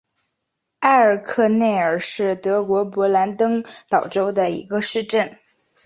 [0.79, 5.37] 埃尔克内尔是德国勃兰登堡州的一个市镇。